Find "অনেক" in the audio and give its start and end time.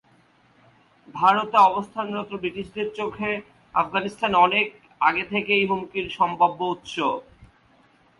4.45-4.67